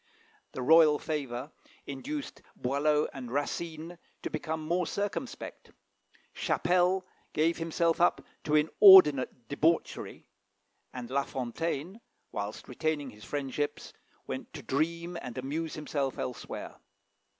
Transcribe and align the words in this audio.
The 0.53 0.63
royal 0.63 0.97
favour 0.97 1.51
induced 1.85 2.41
Boileau 2.55 3.07
and 3.13 3.29
Racine 3.29 3.99
to 4.23 4.31
become 4.31 4.65
more 4.67 4.87
circumspect; 4.87 5.69
Chapelle 6.33 7.05
gave 7.33 7.59
himself 7.59 8.01
up 8.01 8.25
to 8.45 8.55
inordinate 8.55 9.47
debauchery; 9.47 10.25
and 10.91 11.11
La 11.11 11.23
Fontaine, 11.23 12.01
whilst 12.31 12.67
retaining 12.67 13.11
his 13.11 13.25
friendships, 13.25 13.93
went 14.25 14.51
to 14.53 14.63
dream 14.63 15.19
and 15.21 15.37
amuse 15.37 15.75
himself 15.75 16.17
elsewhere. 16.17 16.77